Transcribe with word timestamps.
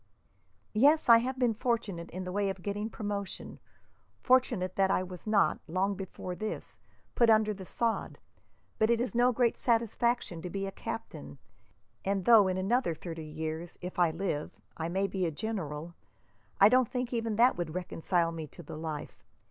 "Yes, 0.73 1.09
I 1.09 1.19
have 1.19 1.37
been 1.37 1.53
fortunate 1.53 2.09
in 2.09 2.23
the 2.23 2.31
way 2.31 2.49
of 2.49 2.63
getting 2.63 2.89
promotion; 2.89 3.59
fortunate 4.19 4.75
that 4.75 4.89
I 4.89 5.03
was 5.03 5.27
not, 5.27 5.59
long 5.67 5.93
before 5.93 6.33
this, 6.33 6.79
put 7.13 7.29
under 7.29 7.53
the 7.53 7.67
sod; 7.67 8.17
but 8.79 8.89
it 8.89 8.99
is 8.99 9.13
no 9.13 9.31
great 9.31 9.61
gratification 9.63 10.41
to 10.41 10.49
be 10.49 10.65
a 10.65 10.71
captain, 10.71 11.37
and 12.03 12.25
though 12.25 12.47
in 12.47 12.57
another 12.57 12.95
thirty 12.95 13.25
years, 13.27 13.77
if 13.79 13.99
I 13.99 14.09
live, 14.09 14.59
I 14.75 14.89
may 14.89 15.05
be 15.05 15.27
a 15.27 15.31
general, 15.31 15.93
I 16.59 16.67
don't 16.67 16.89
think 16.89 17.13
even 17.13 17.35
that 17.35 17.55
would 17.55 17.75
reconcile 17.75 18.31
me 18.31 18.47
to 18.47 18.63
the 18.63 18.77
life. 18.77 19.23